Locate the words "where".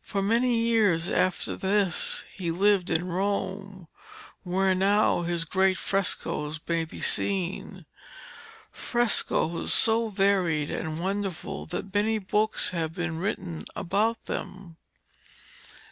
4.42-4.74